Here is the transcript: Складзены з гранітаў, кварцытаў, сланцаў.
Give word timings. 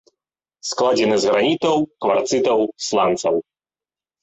Складзены 0.69 1.15
з 1.25 1.35
гранітаў, 1.35 1.77
кварцытаў, 2.07 2.59
сланцаў. 2.89 3.35